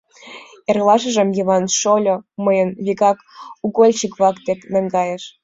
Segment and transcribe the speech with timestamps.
[0.69, 2.15] Эрлашыжым Йыван шольо
[2.45, 3.17] мыйым вигак
[3.65, 5.23] угольщик-влак дек наҥгайыш.